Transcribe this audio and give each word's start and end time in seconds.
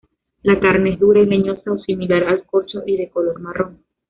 La 0.41 0.59
carne 0.59 0.93
es 0.93 0.99
dura 0.99 1.19
y 1.21 1.27
leñosa 1.27 1.71
o 1.71 1.77
similar 1.77 2.23
al 2.23 2.43
corcho 2.43 2.81
y 2.87 2.97
de 2.97 3.11
color 3.11 3.39
marrón. 3.39 3.83